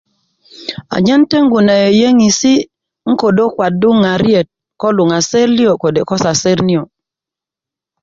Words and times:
anyen 0.95 1.21
teŋgu 1.31 1.57
na 1.67 1.73
yeyeesi' 1.81 2.65
nan 3.03 3.15
ködö 3.21 3.45
kwaddu 3.55 3.89
ŋariyesi' 4.01 4.53
ko 4.81 4.87
luŋaser 4.97 5.47
liyo' 5.57 5.79
kode' 5.81 6.07
ko 6.09 6.15
saser 6.23 6.59
niyo' 6.67 6.83